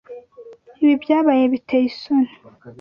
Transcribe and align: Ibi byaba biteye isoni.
Ibi 0.83 0.93
byaba 1.03 1.29
biteye 1.53 1.85
isoni. 1.91 2.31